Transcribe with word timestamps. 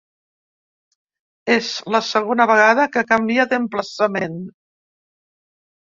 És 1.57 1.69
la 1.95 2.01
segona 2.09 2.49
vegada 2.53 2.89
que 2.97 3.07
canvia 3.15 3.49
d’emplaçament. 3.53 4.45